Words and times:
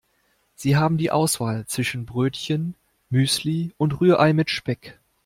Sie 0.55 0.75
haben 0.77 0.97
die 0.97 1.11
Auswahl 1.11 1.67
zwischen 1.67 2.07
Brötchen, 2.07 2.73
Müsli 3.11 3.71
und 3.77 4.01
Rührei 4.01 4.33
mit 4.33 4.49
Speck. 4.49 4.97